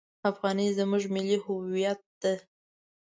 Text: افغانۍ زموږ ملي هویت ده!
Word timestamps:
افغانۍ 0.29 0.67
زموږ 0.77 1.03
ملي 1.15 1.37
هویت 1.45 2.01
ده! 2.21 2.33